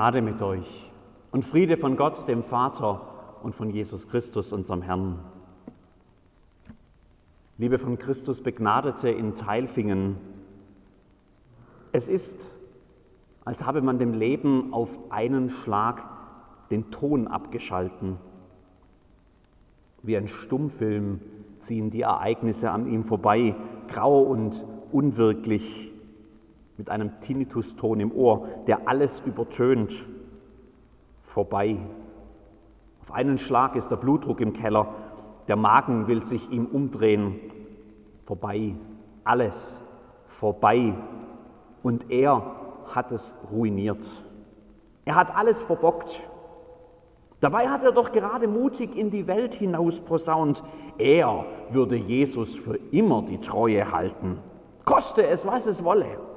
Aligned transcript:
Gnade 0.00 0.22
mit 0.22 0.40
euch 0.40 0.90
und 1.30 1.44
Friede 1.44 1.76
von 1.76 1.98
Gott, 1.98 2.26
dem 2.26 2.42
Vater 2.42 3.02
und 3.42 3.54
von 3.54 3.68
Jesus 3.68 4.08
Christus, 4.08 4.50
unserem 4.50 4.80
Herrn. 4.80 5.18
Liebe 7.58 7.78
von 7.78 7.98
Christus 7.98 8.42
Begnadete 8.42 9.10
in 9.10 9.34
Teilfingen, 9.34 10.16
es 11.92 12.08
ist, 12.08 12.40
als 13.44 13.66
habe 13.66 13.82
man 13.82 13.98
dem 13.98 14.14
Leben 14.14 14.72
auf 14.72 14.88
einen 15.10 15.50
Schlag 15.50 16.02
den 16.70 16.90
Ton 16.90 17.28
abgeschalten. 17.28 18.16
Wie 20.02 20.16
ein 20.16 20.28
Stummfilm 20.28 21.20
ziehen 21.58 21.90
die 21.90 22.00
Ereignisse 22.00 22.70
an 22.70 22.90
ihm 22.90 23.04
vorbei, 23.04 23.54
grau 23.88 24.22
und 24.22 24.64
unwirklich, 24.92 25.89
mit 26.80 26.88
einem 26.88 27.20
Tinnituston 27.20 28.00
im 28.00 28.10
Ohr, 28.10 28.48
der 28.66 28.88
alles 28.88 29.20
übertönt, 29.26 29.92
vorbei. 31.24 31.76
Auf 33.02 33.12
einen 33.12 33.36
Schlag 33.36 33.76
ist 33.76 33.90
der 33.90 33.96
Blutdruck 33.96 34.40
im 34.40 34.54
Keller, 34.54 34.94
der 35.46 35.56
Magen 35.56 36.06
will 36.06 36.24
sich 36.24 36.50
ihm 36.50 36.64
umdrehen, 36.64 37.38
vorbei, 38.24 38.74
alles 39.24 39.76
vorbei. 40.38 40.94
Und 41.82 42.10
er 42.10 42.50
hat 42.86 43.12
es 43.12 43.34
ruiniert. 43.52 44.02
Er 45.04 45.16
hat 45.16 45.36
alles 45.36 45.60
verbockt. 45.60 46.18
Dabei 47.40 47.68
hat 47.68 47.84
er 47.84 47.92
doch 47.92 48.10
gerade 48.10 48.48
mutig 48.48 48.96
in 48.96 49.10
die 49.10 49.26
Welt 49.26 49.54
hinaus 49.54 50.00
posaunt. 50.00 50.64
Er 50.96 51.44
würde 51.72 51.96
Jesus 51.96 52.56
für 52.56 52.76
immer 52.90 53.20
die 53.20 53.38
Treue 53.38 53.92
halten, 53.92 54.38
koste 54.86 55.26
es, 55.26 55.46
was 55.46 55.66
es 55.66 55.84
wolle. 55.84 56.29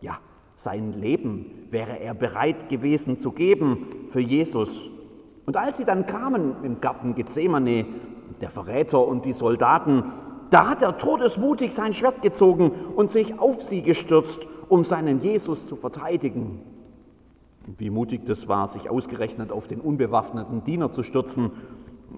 Ja, 0.00 0.18
sein 0.56 0.92
Leben 0.92 1.46
wäre 1.70 2.00
er 2.00 2.14
bereit 2.14 2.68
gewesen 2.68 3.18
zu 3.18 3.32
geben 3.32 3.86
für 4.10 4.20
Jesus. 4.20 4.90
Und 5.46 5.56
als 5.56 5.78
sie 5.78 5.84
dann 5.84 6.06
kamen 6.06 6.56
im 6.62 6.80
Garten 6.80 7.14
Gethsemane, 7.14 7.86
der 8.40 8.50
Verräter 8.50 9.06
und 9.06 9.24
die 9.24 9.32
Soldaten, 9.32 10.04
da 10.50 10.68
hat 10.68 10.82
er 10.82 10.96
todesmutig 10.98 11.74
sein 11.74 11.92
Schwert 11.92 12.22
gezogen 12.22 12.70
und 12.96 13.10
sich 13.10 13.38
auf 13.38 13.62
sie 13.64 13.82
gestürzt, 13.82 14.40
um 14.68 14.84
seinen 14.84 15.20
Jesus 15.20 15.66
zu 15.66 15.76
verteidigen. 15.76 16.60
Wie 17.76 17.90
mutig 17.90 18.24
das 18.24 18.48
war, 18.48 18.68
sich 18.68 18.88
ausgerechnet 18.88 19.52
auf 19.52 19.66
den 19.68 19.80
unbewaffneten 19.80 20.64
Diener 20.64 20.90
zu 20.90 21.02
stürzen 21.02 21.50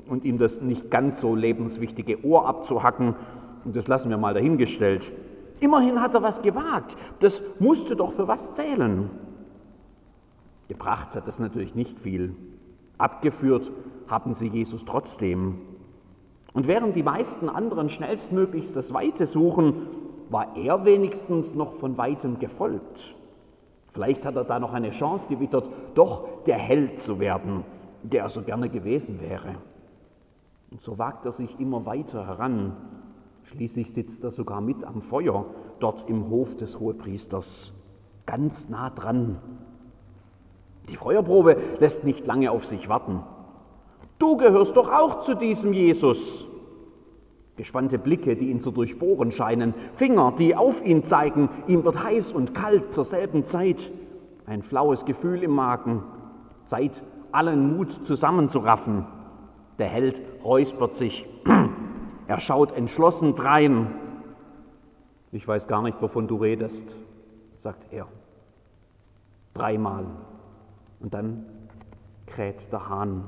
und 0.08 0.24
ihm 0.24 0.38
das 0.38 0.60
nicht 0.60 0.90
ganz 0.90 1.20
so 1.20 1.34
lebenswichtige 1.34 2.24
Ohr 2.24 2.46
abzuhacken. 2.46 3.16
Und 3.64 3.74
das 3.74 3.88
lassen 3.88 4.10
wir 4.10 4.18
mal 4.18 4.34
dahingestellt. 4.34 5.10
Immerhin 5.60 6.00
hat 6.00 6.14
er 6.14 6.22
was 6.22 6.42
gewagt. 6.42 6.96
Das 7.20 7.42
musste 7.58 7.94
doch 7.94 8.12
für 8.12 8.26
was 8.26 8.54
zählen. 8.54 9.10
Gebracht 10.68 11.14
hat 11.14 11.26
das 11.26 11.38
natürlich 11.38 11.74
nicht 11.74 11.98
viel. 11.98 12.34
Abgeführt 12.98 13.70
haben 14.08 14.34
sie 14.34 14.48
Jesus 14.48 14.84
trotzdem. 14.84 15.58
Und 16.52 16.66
während 16.66 16.96
die 16.96 17.02
meisten 17.02 17.48
anderen 17.48 17.90
schnellstmöglichst 17.90 18.74
das 18.74 18.92
Weite 18.92 19.26
suchen, 19.26 19.86
war 20.30 20.56
er 20.56 20.84
wenigstens 20.84 21.54
noch 21.54 21.74
von 21.74 21.96
weitem 21.98 22.38
gefolgt. 22.38 23.14
Vielleicht 23.92 24.24
hat 24.24 24.36
er 24.36 24.44
da 24.44 24.58
noch 24.58 24.72
eine 24.72 24.90
Chance 24.90 25.26
gewittert, 25.28 25.68
doch 25.94 26.44
der 26.46 26.58
Held 26.58 27.00
zu 27.00 27.18
werden, 27.18 27.64
der 28.02 28.22
er 28.22 28.28
so 28.28 28.42
gerne 28.42 28.68
gewesen 28.68 29.20
wäre. 29.20 29.56
Und 30.70 30.80
so 30.80 30.98
wagt 30.98 31.24
er 31.24 31.32
sich 31.32 31.58
immer 31.58 31.84
weiter 31.86 32.26
heran. 32.26 32.76
Schließlich 33.50 33.92
sitzt 33.92 34.22
er 34.22 34.30
sogar 34.30 34.60
mit 34.60 34.84
am 34.84 35.02
Feuer 35.02 35.44
dort 35.80 36.08
im 36.08 36.30
Hof 36.30 36.56
des 36.56 36.78
Hohepriesters, 36.78 37.72
ganz 38.24 38.68
nah 38.68 38.90
dran. 38.90 39.38
Die 40.88 40.94
Feuerprobe 40.94 41.56
lässt 41.80 42.04
nicht 42.04 42.24
lange 42.26 42.52
auf 42.52 42.64
sich 42.64 42.88
warten. 42.88 43.24
Du 44.20 44.36
gehörst 44.36 44.76
doch 44.76 44.88
auch 44.88 45.22
zu 45.22 45.34
diesem 45.34 45.72
Jesus. 45.72 46.46
Gespannte 47.56 47.98
Blicke, 47.98 48.36
die 48.36 48.50
ihn 48.50 48.60
zu 48.60 48.70
durchbohren 48.70 49.32
scheinen, 49.32 49.74
Finger, 49.96 50.32
die 50.38 50.54
auf 50.54 50.84
ihn 50.84 51.02
zeigen, 51.02 51.48
ihm 51.66 51.84
wird 51.84 52.02
heiß 52.02 52.32
und 52.32 52.54
kalt 52.54 52.94
zur 52.94 53.04
selben 53.04 53.44
Zeit. 53.44 53.90
Ein 54.46 54.62
flaues 54.62 55.04
Gefühl 55.04 55.42
im 55.42 55.50
Magen, 55.50 56.04
Zeit, 56.66 57.02
allen 57.32 57.76
Mut 57.76 58.06
zusammenzuraffen. 58.06 59.06
Der 59.78 59.88
Held 59.88 60.20
räuspert 60.44 60.94
sich, 60.94 61.26
er 62.30 62.38
schaut 62.38 62.70
entschlossen 62.76 63.34
drein. 63.34 63.88
Ich 65.32 65.48
weiß 65.48 65.66
gar 65.66 65.82
nicht, 65.82 66.00
wovon 66.00 66.28
du 66.28 66.36
redest, 66.36 66.94
sagt 67.60 67.92
er. 67.92 68.06
Dreimal. 69.52 70.06
Und 71.00 71.12
dann 71.12 71.44
kräht 72.26 72.70
der 72.70 72.88
Hahn. 72.88 73.24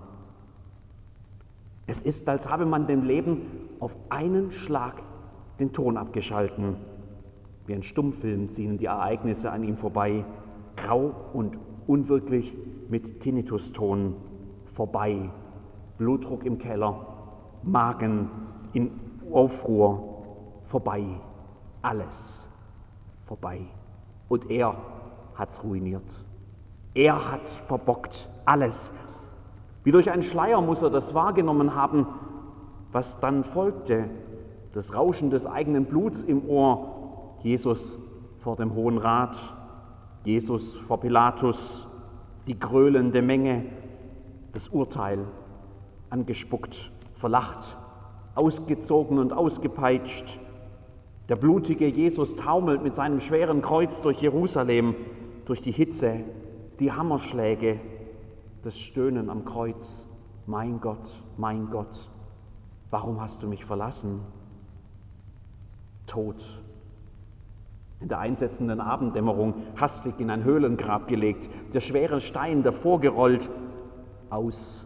Es 1.89 2.01
ist, 2.01 2.29
als 2.29 2.49
habe 2.49 2.65
man 2.65 2.87
dem 2.87 3.03
Leben 3.03 3.41
auf 3.81 3.93
einen 4.09 4.53
Schlag 4.53 5.03
den 5.59 5.73
Ton 5.73 5.97
abgeschalten. 5.97 6.77
Wie 7.67 7.75
ein 7.75 7.83
Stummfilm 7.83 8.51
ziehen 8.51 8.79
die 8.79 8.87
Ereignisse 8.87 9.51
an 9.51 9.65
ihm 9.65 9.79
vorbei, 9.79 10.25
grau 10.77 11.13
und 11.33 11.59
unwirklich 11.89 12.57
mit 12.89 13.19
Tinnituston 13.19 14.15
vorbei. 14.75 15.29
Blutdruck 15.99 16.47
im 16.47 16.59
Keller, 16.59 17.05
Magen 17.65 18.42
in 18.73 18.91
Aufruhr, 19.33 20.25
vorbei. 20.69 21.05
Alles 21.83 22.43
vorbei. 23.27 23.61
Und 24.29 24.51
er 24.51 24.77
hat's 25.35 25.63
ruiniert. 25.63 26.03
Er 26.95 27.33
hat 27.33 27.49
verbockt 27.67 28.29
alles. 28.45 28.93
Wie 29.85 29.93
durch 29.93 30.11
einen 30.11 30.23
Schleier 30.23 30.61
muss 30.61 30.83
er 30.83 30.91
das 30.91 31.15
wahrgenommen 31.15 31.75
haben, 31.75 32.07
was 32.93 33.19
dann 33.21 33.45
folgte. 33.45 34.09
Das 34.75 34.95
Rauschen 34.95 35.31
des 35.31 35.47
eigenen 35.47 35.87
Bluts 35.87 36.23
im 36.23 36.49
Ohr. 36.49 37.37
Jesus 37.43 37.99
vor 38.41 38.57
dem 38.57 38.75
Hohen 38.75 38.99
Rat, 38.99 39.37
Jesus 40.25 40.75
vor 40.87 41.01
Pilatus, 41.01 41.87
die 42.47 42.59
gröhlende 42.59 43.23
Menge, 43.23 43.65
das 44.53 44.69
Urteil, 44.69 45.25
angespuckt, 46.11 46.93
verlacht, 47.15 47.77
ausgezogen 48.35 49.19
und 49.19 49.33
ausgepeitscht. 49.33 50.39
Der 51.29 51.37
blutige 51.37 51.87
Jesus 51.87 52.37
taumelt 52.37 52.83
mit 52.83 52.95
seinem 52.95 53.21
schweren 53.21 53.63
Kreuz 53.63 54.01
durch 54.01 54.21
Jerusalem, 54.21 54.95
durch 55.45 55.61
die 55.61 55.73
Hitze, 55.73 56.21
die 56.81 56.93
Hammerschläge, 56.93 57.81
das 58.63 58.79
Stöhnen 58.79 59.31
am 59.31 59.45
Kreuz, 59.45 60.05
mein 60.47 60.81
Gott, 60.81 61.23
mein 61.37 61.71
Gott, 61.71 62.11
warum 62.91 63.21
hast 63.21 63.43
du 63.43 63.49
mich 63.49 63.65
verlassen? 63.65 64.21
Tod. 66.07 66.37
In 68.01 68.09
der 68.09 68.19
einsetzenden 68.19 68.81
Abenddämmerung 68.81 69.55
hastig 69.77 70.19
in 70.19 70.31
ein 70.31 70.43
Höhlengrab 70.43 71.07
gelegt, 71.07 71.49
der 71.73 71.81
schwere 71.81 72.21
Stein 72.21 72.63
davor 72.63 73.01
gerollt, 73.01 73.49
aus. 74.29 74.82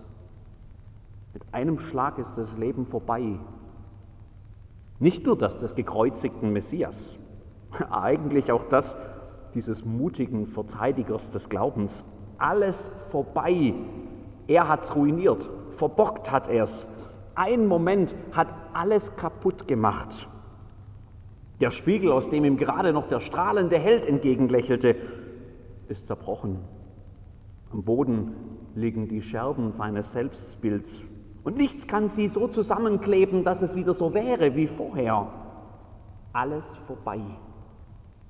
Mit 1.37 1.53
einem 1.53 1.79
Schlag 1.81 2.17
ist 2.17 2.33
das 2.39 2.57
Leben 2.57 2.87
vorbei. 2.87 3.39
Nicht 4.99 5.27
nur 5.27 5.37
das 5.37 5.59
des 5.59 5.75
gekreuzigten 5.75 6.51
Messias, 6.51 7.19
eigentlich 7.91 8.51
auch 8.51 8.65
das 8.71 8.97
dieses 9.53 9.85
mutigen 9.85 10.47
Verteidigers 10.47 11.31
des 11.33 11.51
Glaubens 11.51 12.07
alles 12.39 12.91
vorbei. 13.11 13.75
Er 14.47 14.67
hat 14.67 14.85
es 14.85 14.97
ruiniert, 14.97 15.47
verbockt 15.73 16.33
hat 16.33 16.49
er 16.49 16.65
es. 16.65 16.89
Ein 17.35 17.67
Moment 17.67 18.15
hat 18.33 18.49
alles 18.73 19.15
kaputt 19.17 19.69
gemacht. 19.69 20.27
Der 21.61 21.71
Spiegel, 21.71 22.13
aus 22.13 22.31
dem 22.31 22.47
ihm 22.47 22.57
gerade 22.57 22.95
noch 22.95 23.09
der 23.09 23.21
strahlende 23.21 23.79
Held 23.79 24.07
entgegenlächelte, 24.07 24.97
ist 25.89 26.07
zerbrochen. 26.07 26.61
Am 27.75 27.83
Boden 27.83 28.33
liegen 28.75 29.07
die 29.07 29.21
Scherben 29.21 29.73
seines 29.73 30.13
Selbstbilds. 30.13 31.05
Und 31.47 31.57
nichts 31.59 31.87
kann 31.87 32.09
sie 32.09 32.27
so 32.27 32.49
zusammenkleben, 32.49 33.45
dass 33.45 33.63
es 33.63 33.77
wieder 33.77 33.95
so 33.95 34.13
wäre 34.13 34.57
wie 34.57 34.67
vorher. 34.67 35.29
Alles 36.33 36.65
vorbei. 36.89 37.21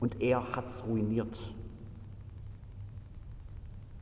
Und 0.00 0.20
er 0.20 0.54
hat 0.54 0.66
es 0.66 0.86
ruiniert. 0.86 1.34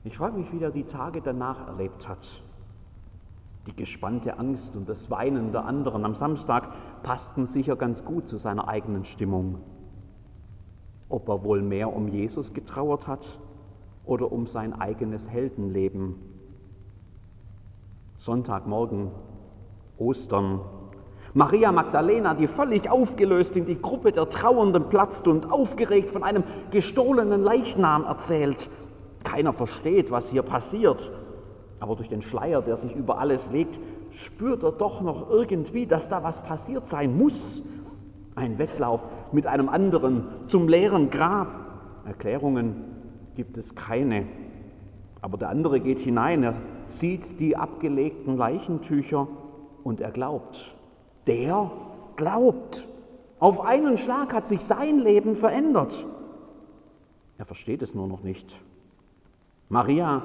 Ich 0.03 0.17
frage 0.17 0.37
mich, 0.37 0.53
wie 0.53 0.61
er 0.61 0.73
die 0.73 0.83
Tage 0.83 1.21
danach 1.21 1.69
erlebt 1.69 2.09
hat. 2.09 2.43
Die 3.69 3.77
gespannte 3.77 4.37
Angst 4.37 4.75
und 4.75 4.89
das 4.89 5.09
Weinen 5.13 5.53
der 5.53 5.65
anderen 5.65 6.05
am 6.05 6.17
Samstag 6.17 6.73
passten 7.05 7.47
sicher 7.47 7.77
ganz 7.77 8.05
gut 8.05 8.29
zu 8.29 8.37
seiner 8.37 8.67
eigenen 8.67 9.05
Stimmung. 9.05 9.61
Ob 11.09 11.29
er 11.29 11.45
wohl 11.45 11.63
mehr 11.63 11.95
um 11.95 12.09
Jesus 12.09 12.53
getrauert 12.53 13.07
hat 13.07 13.39
oder 14.05 14.33
um 14.33 14.49
sein 14.49 14.73
eigenes 14.73 15.31
Heldenleben. 15.31 16.34
Sonntagmorgen, 18.25 19.11
Ostern. 19.99 20.61
Maria 21.35 21.73
Magdalena, 21.73 22.33
die 22.33 22.47
völlig 22.47 22.89
aufgelöst 22.89 23.55
in 23.55 23.67
die 23.67 23.79
Gruppe 23.81 24.13
der 24.13 24.31
Trauernden 24.31 24.89
platzt 24.89 25.29
und 25.29 25.53
aufgeregt 25.53 26.09
von 26.09 26.23
einem 26.23 26.43
gestohlenen 26.71 27.43
Leichnam 27.43 28.05
erzählt 28.05 28.71
Keiner 29.25 29.53
versteht, 29.53 30.11
was 30.11 30.31
hier 30.31 30.43
passiert. 30.43 31.11
Aber 31.81 31.97
durch 31.97 32.09
den 32.09 32.23
Schleier, 32.23 32.63
der 32.63 32.79
sich 32.79 32.97
über 32.97 33.19
alles 33.19 33.51
legt, 33.51 33.79
spürt 34.11 34.63
er 34.63 34.73
doch 34.73 35.03
noch 35.03 35.29
irgendwie, 35.29 35.87
dass 35.87 36.09
da 36.09 36.23
was 36.23 36.43
passiert 36.43 36.89
sein 36.89 37.19
muss. 37.19 37.63
Ein 38.37 38.59
Wettlauf 38.59 39.03
mit 39.33 39.47
einem 39.47 39.69
anderen 39.69 40.29
zum 40.47 40.67
leeren 40.67 41.11
Grab. 41.11 41.49
Erklärungen 42.07 42.85
gibt 43.35 43.59
es 43.59 43.75
keine. 43.75 44.25
Aber 45.21 45.37
der 45.37 45.51
andere 45.51 45.81
geht 45.81 45.99
hinein, 45.99 46.43
er 46.43 46.55
sieht 46.89 47.41
die 47.41 47.57
abgelegten 47.57 48.37
Leichentücher 48.37 49.29
und 49.83 50.01
er 50.01 50.11
glaubt. 50.11 50.75
Der 51.27 51.71
glaubt. 52.17 52.87
Auf 53.39 53.61
einen 53.61 53.99
Schlag 53.99 54.33
hat 54.33 54.49
sich 54.49 54.63
sein 54.63 54.99
Leben 54.99 55.37
verändert. 55.37 56.07
Er 57.39 57.45
versteht 57.45 57.83
es 57.83 57.95
nur 57.95 58.07
noch 58.07 58.23
nicht. 58.23 58.61
Maria 59.69 60.23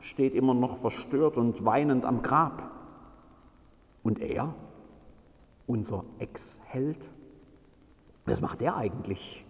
steht 0.00 0.34
immer 0.34 0.54
noch 0.54 0.78
verstört 0.78 1.36
und 1.36 1.64
weinend 1.64 2.04
am 2.04 2.22
Grab. 2.22 2.70
Und 4.02 4.20
er, 4.20 4.54
unser 5.66 6.04
Ex-Held, 6.18 6.98
was 8.24 8.40
macht 8.40 8.62
er 8.62 8.76
eigentlich? 8.76 9.44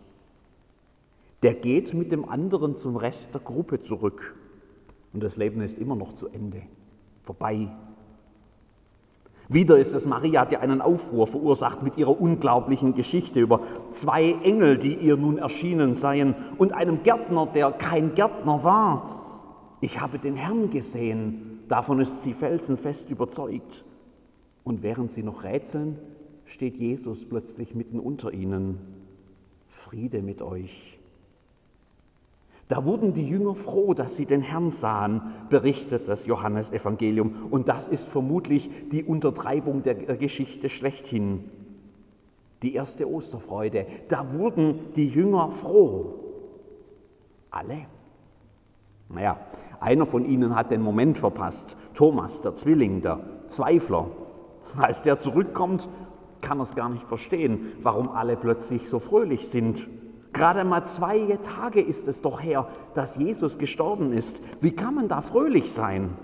Der 1.43 1.55
geht 1.55 1.95
mit 1.95 2.13
dem 2.13 2.29
anderen 2.29 2.77
zum 2.77 2.97
Rest 2.97 3.33
der 3.35 3.41
Gruppe 3.41 3.83
zurück. 3.83 4.35
Und 5.13 5.23
das 5.23 5.37
Leben 5.37 5.61
ist 5.61 5.79
immer 5.79 5.97
noch 5.97 6.15
zu 6.15 6.29
Ende, 6.29 6.63
vorbei. 7.23 7.69
Wieder 9.49 9.79
ist 9.79 9.95
es 9.95 10.07
Maria, 10.07 10.45
die 10.45 10.59
einen 10.59 10.81
Aufruhr 10.81 11.27
verursacht 11.27 11.83
mit 11.83 11.99
ihrer 11.99 12.21
unglaublichen 12.21 12.95
Geschichte 12.95 13.41
über 13.41 13.63
zwei 13.91 14.37
Engel, 14.45 14.79
die 14.79 14.95
ihr 14.95 15.17
nun 15.17 15.39
erschienen 15.39 15.97
seien, 15.97 16.37
und 16.57 16.73
einem 16.73 17.03
Gärtner, 17.03 17.47
der 17.47 17.73
kein 17.73 18.15
Gärtner 18.15 18.63
war. 18.63 19.21
Ich 19.81 20.01
habe 20.01 20.21
den 20.21 20.37
Herrn 20.37 20.71
gesehen, 20.71 21.61
davon 21.69 21.99
ist 21.99 22.23
sie 22.23 22.33
felsenfest 22.33 23.11
überzeugt. 23.11 23.85
Und 24.63 24.85
während 24.85 25.11
sie 25.11 25.25
noch 25.25 25.43
rätseln, 25.43 25.99
steht 26.45 26.77
Jesus 26.77 27.29
plötzlich 27.29 27.75
mitten 27.75 27.99
unter 27.99 28.33
ihnen. 28.33 28.79
Friede 29.67 30.23
mit 30.23 30.43
euch. 30.43 30.90
Da 32.71 32.85
wurden 32.85 33.15
die 33.15 33.27
Jünger 33.29 33.57
froh, 33.57 33.95
dass 33.95 34.15
sie 34.15 34.27
den 34.27 34.43
Herrn 34.43 34.71
sahen, 34.71 35.23
berichtet 35.49 36.07
das 36.07 36.25
Johannesevangelium. 36.27 37.49
Und 37.51 37.69
das 37.69 37.89
ist 37.89 38.07
vermutlich 38.07 38.71
die 38.93 39.03
Untertreibung 39.03 39.83
der 39.83 39.97
Geschichte 39.97 40.69
schlechthin. 40.69 41.51
Die 42.63 42.75
erste 42.75 43.11
Osterfreude. 43.11 43.87
Da 44.07 44.33
wurden 44.35 44.93
die 44.95 45.09
Jünger 45.09 45.51
froh. 45.51 46.15
Alle? 47.51 47.87
Naja, 49.09 49.37
einer 49.81 50.07
von 50.07 50.25
ihnen 50.25 50.55
hat 50.55 50.71
den 50.71 50.81
Moment 50.81 51.19
verpasst. 51.19 51.77
Thomas, 51.95 52.41
der 52.41 52.55
Zwilling, 52.55 53.01
der 53.01 53.19
Zweifler. 53.49 54.07
Als 54.77 55.03
der 55.03 55.19
zurückkommt, 55.19 55.89
kann 56.41 56.61
er 56.61 56.63
es 56.63 56.77
gar 56.77 56.89
nicht 56.89 57.09
verstehen, 57.09 57.73
warum 57.83 58.11
alle 58.11 58.37
plötzlich 58.37 58.89
so 58.89 59.01
fröhlich 59.01 59.49
sind. 59.49 59.89
Gerade 60.33 60.65
mal 60.65 60.85
zwei 60.85 61.39
Tage 61.43 61.81
ist 61.81 62.07
es 62.07 62.21
doch 62.23 62.41
her, 62.41 62.69
dass 62.95 63.17
Jesus 63.17 63.59
gestorben 63.59 64.13
ist. 64.13 64.41
Wie 64.61 64.73
kann 64.73 64.95
man 64.95 65.09
da 65.09 65.23
fröhlich 65.23 65.73
sein? 65.73 66.17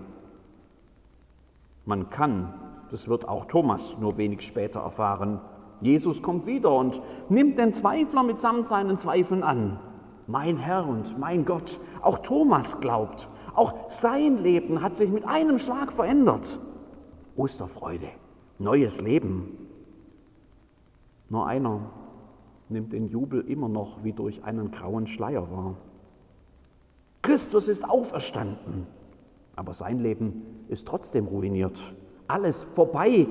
Man 1.85 2.11
kann, 2.11 2.55
das 2.91 3.09
wird 3.09 3.29
auch 3.29 3.47
Thomas 3.47 3.97
nur 3.99 4.17
wenig 4.17 4.43
später 4.43 4.81
erfahren, 4.81 5.41
Jesus 5.81 6.23
kommt 6.23 6.47
wieder 6.47 6.75
und 6.75 7.01
nimmt 7.29 7.59
den 7.59 7.73
Zweifler 7.73 8.23
mitsamt 8.23 8.67
seinen 8.67 8.97
Zweifeln 8.97 9.43
an. 9.43 9.79
Mein 10.27 10.57
Herr 10.57 10.87
und 10.87 11.19
mein 11.19 11.45
Gott, 11.45 11.79
auch 12.01 12.19
Thomas 12.19 12.81
glaubt. 12.81 13.29
Auch 13.55 13.91
sein 13.91 14.39
Leben 14.39 14.83
hat 14.83 14.97
sich 14.97 15.11
mit 15.11 15.27
einem 15.27 15.59
Schlag 15.59 15.93
verändert. 15.93 16.59
Osterfreude, 17.37 18.09
neues 18.59 19.01
Leben. 19.01 19.57
Nur 21.29 21.47
einer 21.47 21.81
nimmt 22.69 22.93
den 22.93 23.09
Jubel 23.09 23.43
immer 23.43 23.69
noch 23.69 24.03
wie 24.05 24.13
durch 24.13 24.45
einen 24.45 24.71
grauen 24.71 25.07
Schleier 25.07 25.51
wahr. 25.51 25.77
Christus 27.23 27.69
ist 27.69 27.89
auferstanden, 27.89 28.87
aber 29.57 29.73
sein 29.73 30.01
Leben 30.01 30.43
ist 30.69 30.87
trotzdem 30.87 31.27
ruiniert. 31.27 31.79
Alles 32.29 32.63
vorbei 32.75 33.27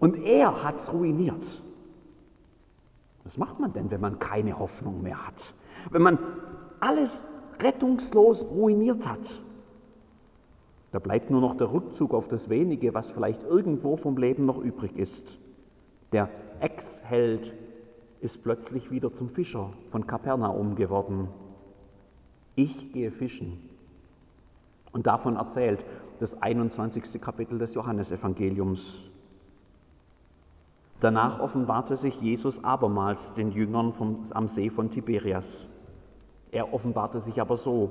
und 0.00 0.16
er 0.24 0.62
hat 0.62 0.76
es 0.76 0.92
ruiniert. 0.92 1.62
Was 3.24 3.36
macht 3.36 3.60
man 3.60 3.72
denn, 3.72 3.90
wenn 3.90 4.00
man 4.00 4.18
keine 4.18 4.58
Hoffnung 4.58 5.02
mehr 5.02 5.26
hat? 5.26 5.54
Wenn 5.90 6.02
man 6.02 6.18
alles 6.80 7.22
rettungslos 7.60 8.44
ruiniert 8.44 9.06
hat? 9.06 9.42
Da 10.92 10.98
bleibt 10.98 11.30
nur 11.30 11.42
noch 11.42 11.56
der 11.56 11.70
Rückzug 11.70 12.14
auf 12.14 12.28
das 12.28 12.48
wenige, 12.48 12.94
was 12.94 13.10
vielleicht 13.10 13.42
irgendwo 13.42 13.96
vom 13.96 14.16
Leben 14.16 14.46
noch 14.46 14.58
übrig 14.58 14.96
ist. 14.96 15.38
Der 16.12 16.30
Ex-Held 16.60 17.52
ist 18.20 18.42
plötzlich 18.42 18.90
wieder 18.90 19.12
zum 19.14 19.28
Fischer 19.28 19.70
von 19.90 20.06
Kapernaum 20.06 20.74
geworden. 20.74 21.28
Ich 22.54 22.92
gehe 22.92 23.10
fischen. 23.12 23.58
Und 24.92 25.06
davon 25.06 25.36
erzählt 25.36 25.84
das 26.18 26.40
21. 26.42 27.20
Kapitel 27.20 27.58
des 27.58 27.74
Johannesevangeliums. 27.74 29.00
Danach 31.00 31.38
offenbarte 31.38 31.96
sich 31.96 32.20
Jesus 32.20 32.64
abermals 32.64 33.32
den 33.34 33.52
Jüngern 33.52 33.92
vom, 33.92 34.24
am 34.30 34.48
See 34.48 34.68
von 34.70 34.90
Tiberias. 34.90 35.68
Er 36.50 36.72
offenbarte 36.74 37.20
sich 37.20 37.40
aber 37.40 37.56
so. 37.56 37.90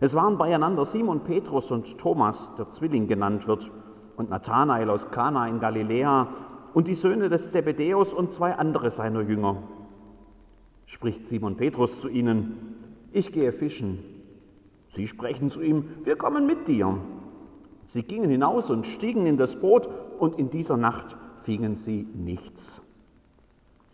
Es 0.00 0.14
waren 0.14 0.36
beieinander 0.36 0.84
Simon 0.84 1.20
Petrus 1.20 1.70
und 1.70 1.96
Thomas, 1.98 2.50
der 2.58 2.70
Zwilling 2.70 3.06
genannt 3.06 3.46
wird, 3.46 3.70
und 4.16 4.30
Nathanael 4.30 4.90
aus 4.90 5.10
Kana 5.10 5.46
in 5.46 5.60
Galiläa 5.60 6.28
und 6.74 6.88
die 6.88 6.94
Söhne 6.94 7.28
des 7.28 7.52
Zebedäus 7.52 8.12
und 8.12 8.32
zwei 8.32 8.52
andere 8.52 8.90
seiner 8.90 9.22
Jünger. 9.22 9.62
Spricht 10.86 11.26
Simon 11.26 11.56
Petrus 11.56 12.00
zu 12.00 12.08
ihnen, 12.08 12.76
ich 13.12 13.32
gehe 13.32 13.52
fischen. 13.52 14.00
Sie 14.94 15.06
sprechen 15.06 15.50
zu 15.50 15.62
ihm, 15.62 15.84
wir 16.04 16.16
kommen 16.16 16.46
mit 16.46 16.68
dir. 16.68 16.98
Sie 17.88 18.02
gingen 18.02 18.28
hinaus 18.28 18.70
und 18.70 18.86
stiegen 18.86 19.24
in 19.24 19.36
das 19.36 19.54
Boot 19.54 19.88
und 20.18 20.36
in 20.36 20.50
dieser 20.50 20.76
Nacht 20.76 21.16
fingen 21.44 21.76
sie 21.76 22.06
nichts. 22.12 22.80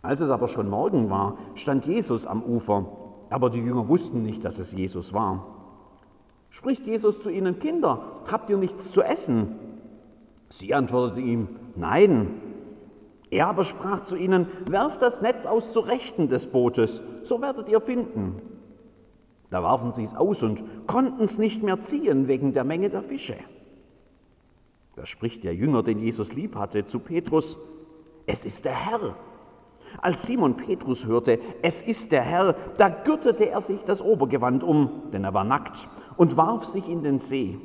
Als 0.01 0.19
es 0.19 0.31
aber 0.31 0.47
schon 0.47 0.69
Morgen 0.69 1.09
war, 1.11 1.37
stand 1.53 1.85
Jesus 1.85 2.25
am 2.25 2.41
Ufer, 2.41 2.87
aber 3.29 3.51
die 3.51 3.59
Jünger 3.59 3.87
wussten 3.87 4.23
nicht, 4.23 4.43
dass 4.43 4.57
es 4.57 4.71
Jesus 4.71 5.13
war. 5.13 5.45
Spricht 6.49 6.85
Jesus 6.87 7.21
zu 7.21 7.29
ihnen, 7.29 7.59
Kinder, 7.59 8.01
habt 8.29 8.49
ihr 8.49 8.57
nichts 8.57 8.91
zu 8.91 9.03
essen? 9.03 9.55
Sie 10.49 10.73
antworteten 10.73 11.25
ihm, 11.25 11.47
nein. 11.75 12.50
Er 13.31 13.47
aber 13.47 13.63
sprach 13.63 14.01
zu 14.01 14.17
ihnen, 14.17 14.47
werft 14.69 15.01
das 15.01 15.21
Netz 15.21 15.45
aus 15.45 15.71
zur 15.71 15.87
Rechten 15.87 16.27
des 16.27 16.47
Bootes, 16.47 17.01
so 17.23 17.41
werdet 17.41 17.69
ihr 17.69 17.79
finden. 17.79 18.41
Da 19.49 19.63
warfen 19.63 19.93
sie 19.93 20.03
es 20.03 20.15
aus 20.15 20.43
und 20.43 20.61
konnten 20.85 21.23
es 21.23 21.37
nicht 21.37 21.63
mehr 21.63 21.79
ziehen 21.79 22.27
wegen 22.27 22.53
der 22.53 22.65
Menge 22.65 22.89
der 22.89 23.01
Fische. 23.01 23.37
Da 24.97 25.05
spricht 25.05 25.45
der 25.45 25.55
Jünger, 25.55 25.81
den 25.81 25.99
Jesus 25.99 26.33
lieb 26.33 26.55
hatte, 26.55 26.85
zu 26.85 26.99
Petrus, 26.99 27.57
es 28.25 28.45
ist 28.45 28.65
der 28.65 28.75
Herr. 28.75 29.15
Als 30.01 30.23
Simon 30.23 30.57
Petrus 30.57 31.05
hörte, 31.05 31.39
es 31.61 31.81
ist 31.81 32.11
der 32.11 32.21
Herr, 32.21 32.55
da 32.77 32.89
gürtete 32.89 33.49
er 33.49 33.61
sich 33.61 33.83
das 33.83 34.01
Obergewand 34.01 34.63
um, 34.63 35.03
denn 35.13 35.23
er 35.23 35.33
war 35.33 35.43
nackt, 35.45 35.87
und 36.17 36.35
warf 36.35 36.65
sich 36.65 36.87
in 36.87 37.03
den 37.03 37.19
See. 37.19 37.57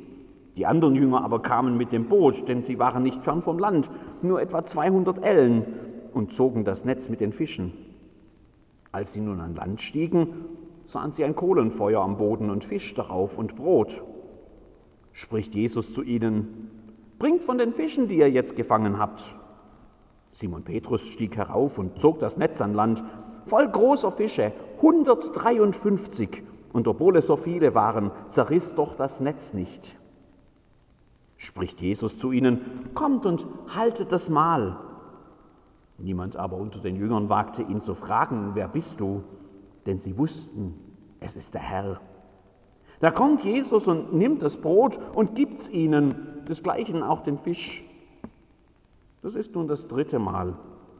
Die 0.57 0.65
anderen 0.65 0.95
Jünger 0.95 1.23
aber 1.23 1.39
kamen 1.39 1.77
mit 1.77 1.91
dem 1.91 2.09
Boot, 2.09 2.47
denn 2.47 2.63
sie 2.63 2.79
waren 2.79 3.03
nicht 3.03 3.23
fern 3.23 3.43
vom 3.43 3.59
Land, 3.59 3.89
nur 4.23 4.41
etwa 4.41 4.65
200 4.65 5.23
Ellen, 5.23 5.65
und 6.13 6.33
zogen 6.33 6.65
das 6.65 6.83
Netz 6.83 7.09
mit 7.09 7.21
den 7.21 7.31
Fischen. 7.31 7.73
Als 8.91 9.13
sie 9.13 9.21
nun 9.21 9.39
an 9.39 9.53
Land 9.53 9.83
stiegen, 9.83 10.45
sahen 10.87 11.11
sie 11.11 11.23
ein 11.23 11.35
Kohlenfeuer 11.35 12.01
am 12.01 12.17
Boden 12.17 12.49
und 12.49 12.65
Fisch 12.65 12.95
darauf 12.95 13.37
und 13.37 13.55
Brot. 13.55 14.01
Spricht 15.11 15.53
Jesus 15.53 15.93
zu 15.93 16.01
ihnen, 16.01 16.71
bringt 17.19 17.43
von 17.43 17.59
den 17.59 17.73
Fischen, 17.73 18.07
die 18.07 18.17
ihr 18.17 18.31
jetzt 18.31 18.55
gefangen 18.55 18.97
habt. 18.97 19.23
Simon 20.31 20.63
Petrus 20.63 21.01
stieg 21.01 21.37
herauf 21.37 21.77
und 21.77 21.99
zog 21.99 22.17
das 22.17 22.35
Netz 22.35 22.61
an 22.61 22.73
Land, 22.73 23.03
voll 23.45 23.67
großer 23.67 24.11
Fische, 24.11 24.53
153, 24.77 26.41
und 26.73 26.87
obwohl 26.87 27.17
es 27.17 27.27
so 27.27 27.37
viele 27.37 27.75
waren, 27.75 28.09
zerriss 28.29 28.73
doch 28.73 28.95
das 28.95 29.19
Netz 29.19 29.53
nicht. 29.53 29.95
Spricht 31.37 31.81
Jesus 31.81 32.17
zu 32.17 32.31
ihnen, 32.31 32.89
kommt 32.93 33.25
und 33.25 33.45
haltet 33.67 34.11
das 34.11 34.29
Mahl. 34.29 34.77
Niemand 35.99 36.35
aber 36.35 36.57
unter 36.57 36.79
den 36.79 36.95
Jüngern 36.95 37.29
wagte 37.29 37.61
ihn 37.61 37.81
zu 37.81 37.95
fragen, 37.95 38.51
wer 38.53 38.67
bist 38.67 38.99
du? 38.99 39.23
Denn 39.85 39.99
sie 39.99 40.17
wussten, 40.17 40.75
es 41.19 41.35
ist 41.35 41.53
der 41.53 41.61
Herr. 41.61 42.01
Da 42.99 43.11
kommt 43.11 43.43
Jesus 43.43 43.87
und 43.87 44.13
nimmt 44.13 44.41
das 44.41 44.57
Brot 44.57 44.99
und 45.15 45.35
gibt's 45.35 45.69
ihnen, 45.69 46.43
desgleichen 46.47 47.03
auch 47.03 47.21
den 47.21 47.37
Fisch. 47.37 47.83
Das 49.21 49.35
ist 49.35 49.55
nun 49.55 49.67
das 49.67 49.87
dritte 49.87 50.19
Mal, 50.19 50.55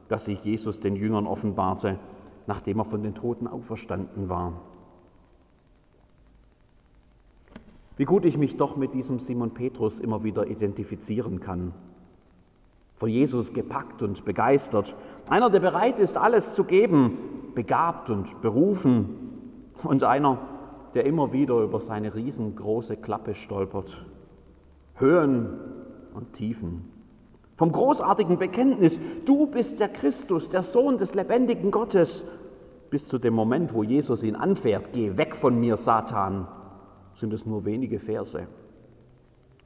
dass 0.07 0.25
sich 0.25 0.43
Jesus 0.43 0.79
den 0.79 0.95
Jüngern 0.95 1.27
offenbarte, 1.27 1.99
nachdem 2.45 2.79
er 2.79 2.85
von 2.85 3.03
den 3.03 3.15
Toten 3.15 3.47
auferstanden 3.47 4.29
war. 4.29 4.53
Wie 7.97 8.05
gut 8.05 8.25
ich 8.25 8.37
mich 8.37 8.57
doch 8.57 8.77
mit 8.77 8.93
diesem 8.93 9.19
Simon 9.19 9.51
Petrus 9.51 9.99
immer 9.99 10.23
wieder 10.23 10.47
identifizieren 10.47 11.39
kann. 11.39 11.73
Von 12.97 13.09
Jesus 13.09 13.53
gepackt 13.53 14.01
und 14.01 14.23
begeistert. 14.23 14.95
Einer, 15.27 15.49
der 15.49 15.59
bereit 15.59 15.99
ist, 15.99 16.15
alles 16.15 16.53
zu 16.53 16.63
geben, 16.63 17.17
begabt 17.55 18.09
und 18.09 18.41
berufen. 18.41 19.73
Und 19.83 20.03
einer, 20.03 20.37
der 20.93 21.05
immer 21.05 21.33
wieder 21.33 21.59
über 21.61 21.79
seine 21.79 22.13
riesengroße 22.13 22.97
Klappe 22.97 23.33
stolpert. 23.35 24.05
Höhen 24.95 25.49
und 26.13 26.33
Tiefen. 26.33 26.85
Vom 27.55 27.71
großartigen 27.71 28.37
Bekenntnis, 28.37 28.99
du 29.25 29.47
bist 29.47 29.79
der 29.79 29.89
Christus, 29.89 30.49
der 30.49 30.61
Sohn 30.61 30.99
des 30.99 31.15
lebendigen 31.15 31.71
Gottes, 31.71 32.23
bis 32.91 33.07
zu 33.07 33.17
dem 33.17 33.33
Moment, 33.33 33.73
wo 33.73 33.81
Jesus 33.83 34.21
ihn 34.21 34.35
anfährt, 34.35 34.93
geh 34.93 35.17
weg 35.17 35.35
von 35.35 35.59
mir, 35.59 35.77
Satan, 35.77 36.47
sind 37.17 37.33
es 37.33 37.45
nur 37.45 37.65
wenige 37.65 37.99
Verse. 37.99 38.47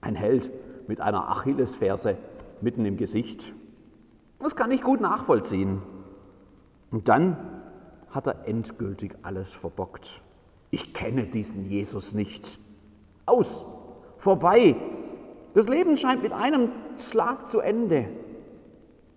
Ein 0.02 0.16
Held 0.16 0.50
mit 0.88 1.00
einer 1.00 1.30
Achillesferse 1.30 2.18
mitten 2.62 2.86
im 2.86 2.98
Gesicht. 2.98 3.54
Das 4.40 4.56
kann 4.56 4.72
ich 4.72 4.82
gut 4.82 5.02
nachvollziehen. 5.02 5.82
Und 6.90 7.08
dann 7.08 7.38
hat 8.10 8.28
er 8.28 8.48
endgültig 8.48 9.16
alles 9.22 9.54
verbockt. 9.54 10.22
Ich 10.72 10.94
kenne 10.94 11.26
diesen 11.26 11.70
Jesus 11.70 12.14
nicht. 12.14 12.60
Aus, 13.26 13.66
vorbei, 14.18 14.76
das 15.54 15.68
Leben 15.68 15.98
scheint 15.98 16.24
mit 16.24 16.34
einem 16.34 16.70
Schlag 17.10 17.50
zu 17.50 17.60
Ende. 17.60 18.08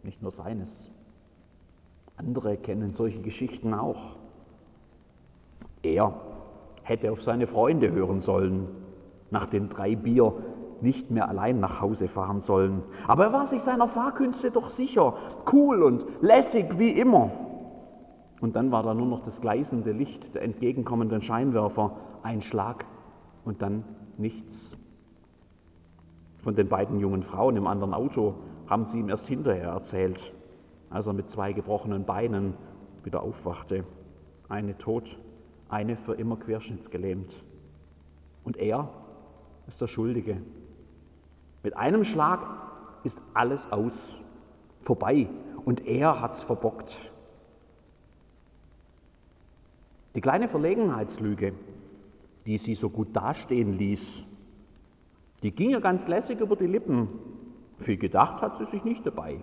Nicht 0.03 0.21
nur 0.23 0.31
seines. 0.31 0.91
Andere 2.17 2.57
kennen 2.57 2.93
solche 2.93 3.21
Geschichten 3.21 3.75
auch. 3.75 4.17
Er 5.83 6.14
hätte 6.85 7.11
auf 7.11 7.21
seine 7.23 7.49
Freunde 7.49 7.91
hören 7.91 8.21
sollen, 8.21 8.69
nach 9.31 9.47
den 9.47 9.69
drei 9.69 9.97
Bier 9.97 10.33
nicht 10.81 11.11
mehr 11.11 11.29
allein 11.29 11.59
nach 11.59 11.81
Hause 11.81 12.07
fahren 12.07 12.41
sollen. 12.41 12.83
Aber 13.09 13.25
er 13.25 13.33
war 13.33 13.47
sich 13.47 13.62
seiner 13.62 13.88
Fahrkünste 13.88 14.53
doch 14.53 14.71
sicher, 14.71 15.14
cool 15.53 15.83
und 15.83 16.05
lässig 16.21 16.79
wie 16.79 16.91
immer. 16.91 17.31
Und 18.41 18.55
dann 18.55 18.71
war 18.71 18.83
da 18.83 18.95
nur 18.95 19.07
noch 19.07 19.23
das 19.23 19.41
gleißende 19.41 19.91
Licht 19.91 20.35
der 20.35 20.43
entgegenkommenden 20.43 21.23
Scheinwerfer, 21.23 21.97
ein 22.23 22.43
Schlag 22.43 22.85
und 23.45 23.62
dann 23.62 23.85
nichts 24.19 24.76
von 26.45 26.55
den 26.55 26.69
beiden 26.69 27.00
jungen 27.00 27.23
Frauen 27.23 27.57
im 27.57 27.67
anderen 27.67 27.95
Auto 27.95 28.35
haben 28.67 28.85
sie 28.85 28.99
ihm 28.99 29.09
erst 29.09 29.26
hinterher 29.26 29.71
erzählt, 29.71 30.35
als 30.91 31.07
er 31.07 31.14
mit 31.14 31.31
zwei 31.31 31.55
gebrochenen 31.55 32.05
Beinen 32.05 32.53
wieder 33.03 33.23
aufwachte. 33.23 33.85
Eine 34.50 34.76
tot, 34.76 35.19
eine 35.68 35.97
für 35.97 36.14
immer 36.14 36.37
querschnittsgelähmt. 36.37 37.42
Und 38.44 38.56
er 38.56 38.88
ist 39.66 39.80
der 39.80 39.87
Schuldige. 39.87 40.37
Mit 41.62 41.76
einem 41.76 42.04
Schlag 42.04 42.40
ist 43.04 43.18
alles 43.33 43.71
aus, 43.73 43.94
vorbei. 44.83 45.28
Und 45.64 45.87
er 45.87 46.21
hat's 46.21 46.42
verbockt. 46.42 46.99
Die 50.14 50.21
kleine 50.21 50.49
Verlegenheitslüge, 50.49 51.54
die 52.47 52.59
sie 52.59 52.75
so 52.75 52.90
gut 52.90 53.09
dastehen 53.16 53.73
ließ, 53.78 54.23
die 55.42 55.50
ging 55.50 55.71
ihr 55.71 55.80
ganz 55.80 56.06
lässig 56.06 56.40
über 56.40 56.56
die 56.56 56.66
Lippen. 56.66 57.09
Viel 57.78 57.97
gedacht 57.97 58.40
hat 58.40 58.59
sie 58.59 58.66
sich 58.66 58.85
nicht 58.85 59.04
dabei. 59.04 59.40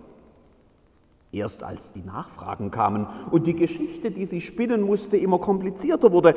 Erst 1.32 1.62
als 1.62 1.90
die 1.92 2.02
Nachfragen 2.02 2.70
kamen 2.70 3.06
und 3.30 3.46
die 3.46 3.54
Geschichte, 3.54 4.10
die 4.10 4.26
sie 4.26 4.40
spinnen 4.40 4.82
musste, 4.82 5.16
immer 5.16 5.38
komplizierter 5.38 6.12
wurde, 6.12 6.34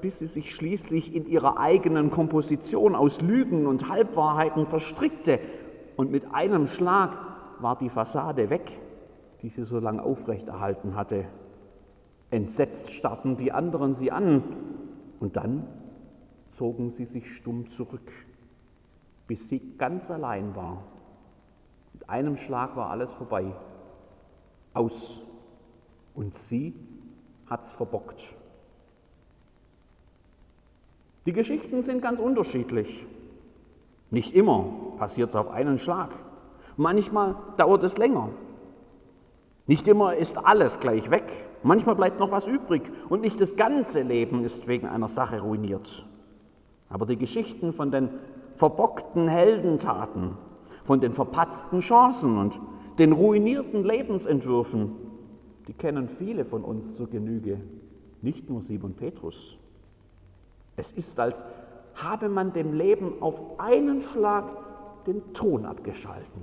bis 0.00 0.20
sie 0.20 0.28
sich 0.28 0.54
schließlich 0.54 1.14
in 1.14 1.26
ihrer 1.26 1.58
eigenen 1.58 2.10
Komposition 2.10 2.94
aus 2.94 3.20
Lügen 3.20 3.66
und 3.66 3.88
Halbwahrheiten 3.88 4.66
verstrickte 4.66 5.40
und 5.96 6.12
mit 6.12 6.32
einem 6.32 6.68
Schlag 6.68 7.18
war 7.58 7.76
die 7.76 7.90
Fassade 7.90 8.50
weg, 8.50 8.78
die 9.42 9.48
sie 9.48 9.64
so 9.64 9.80
lange 9.80 10.02
aufrechterhalten 10.02 10.94
hatte. 10.94 11.24
Entsetzt 12.30 12.92
starrten 12.92 13.36
die 13.36 13.50
anderen 13.50 13.96
sie 13.96 14.12
an 14.12 14.44
und 15.18 15.36
dann 15.36 15.66
zogen 16.56 16.92
sie 16.92 17.04
sich 17.04 17.34
stumm 17.34 17.68
zurück 17.72 18.12
bis 19.30 19.48
sie 19.48 19.62
ganz 19.78 20.10
allein 20.10 20.56
war. 20.56 20.82
Mit 21.92 22.10
einem 22.10 22.36
Schlag 22.36 22.74
war 22.74 22.90
alles 22.90 23.12
vorbei. 23.12 23.54
Aus. 24.74 25.22
Und 26.14 26.34
sie 26.48 26.74
hat's 27.48 27.72
verbockt. 27.74 28.20
Die 31.26 31.32
Geschichten 31.32 31.82
sind 31.82 32.02
ganz 32.02 32.18
unterschiedlich. 32.18 33.06
Nicht 34.10 34.34
immer 34.34 34.66
passiert 34.98 35.30
es 35.30 35.36
auf 35.36 35.50
einen 35.50 35.78
Schlag. 35.78 36.10
Manchmal 36.76 37.36
dauert 37.56 37.84
es 37.84 37.98
länger. 37.98 38.30
Nicht 39.66 39.86
immer 39.86 40.16
ist 40.16 40.36
alles 40.38 40.80
gleich 40.80 41.10
weg. 41.10 41.24
Manchmal 41.62 41.94
bleibt 41.94 42.18
noch 42.18 42.30
was 42.30 42.46
übrig 42.46 42.82
und 43.08 43.20
nicht 43.20 43.40
das 43.40 43.54
ganze 43.54 44.02
Leben 44.02 44.42
ist 44.44 44.66
wegen 44.66 44.88
einer 44.88 45.08
Sache 45.08 45.40
ruiniert. 45.40 46.06
Aber 46.88 47.06
die 47.06 47.16
Geschichten 47.16 47.72
von 47.72 47.90
den 47.90 48.08
verbockten 48.56 49.28
Heldentaten, 49.28 50.36
von 50.84 51.00
den 51.00 51.12
verpatzten 51.12 51.80
Chancen 51.80 52.38
und 52.38 52.58
den 53.00 53.12
ruinierten 53.12 53.82
Lebensentwürfen, 53.82 54.92
die 55.66 55.72
kennen 55.72 56.06
viele 56.18 56.44
von 56.44 56.62
uns 56.62 56.96
zur 56.96 57.08
Genüge, 57.08 57.58
nicht 58.20 58.50
nur 58.50 58.60
Simon 58.60 58.92
Petrus. 58.92 59.56
Es 60.76 60.92
ist, 60.92 61.18
als 61.18 61.42
habe 61.94 62.28
man 62.28 62.52
dem 62.52 62.74
Leben 62.74 63.22
auf 63.22 63.58
einen 63.58 64.02
Schlag 64.02 64.44
den 65.06 65.32
Ton 65.32 65.64
abgeschalten. 65.64 66.42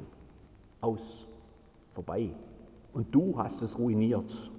Aus, 0.81 1.27
vorbei. 1.93 2.31
Und 2.91 3.13
du 3.13 3.37
hast 3.37 3.61
es 3.61 3.77
ruiniert. 3.77 4.51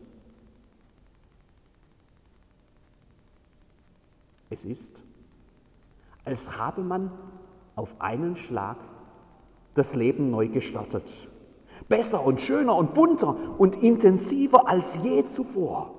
Es 4.51 4.65
ist, 4.65 4.93
als 6.25 6.57
habe 6.57 6.83
man 6.83 7.11
auf 7.75 8.01
einen 8.01 8.37
Schlag 8.37 8.77
das 9.75 9.97
Leben 9.97 10.31
neu 10.31 10.47
gestartet. 10.47 11.13
Besser 11.89 12.25
und 12.25 12.41
schöner 12.41 12.77
und 12.77 12.95
bunter 12.95 13.37
und 13.57 13.83
intensiver 13.83 14.69
als 14.69 14.99
je 15.03 15.25
zuvor. 15.25 15.95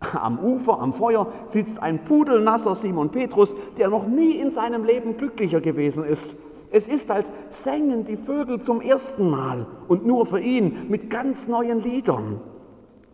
Am 0.00 0.38
Ufer, 0.38 0.78
am 0.80 0.92
Feuer 0.92 1.26
sitzt 1.48 1.82
ein 1.82 2.04
pudelnasser 2.04 2.74
Simon 2.74 3.10
Petrus, 3.10 3.54
der 3.78 3.88
noch 3.88 4.06
nie 4.06 4.32
in 4.32 4.50
seinem 4.50 4.84
Leben 4.84 5.16
glücklicher 5.16 5.60
gewesen 5.60 6.04
ist. 6.04 6.36
Es 6.70 6.88
ist, 6.88 7.10
als 7.10 7.30
sängen 7.50 8.04
die 8.04 8.16
Vögel 8.16 8.60
zum 8.60 8.80
ersten 8.80 9.30
Mal 9.30 9.66
und 9.88 10.04
nur 10.04 10.26
für 10.26 10.40
ihn 10.40 10.88
mit 10.88 11.10
ganz 11.10 11.48
neuen 11.48 11.80
Liedern. 11.80 12.40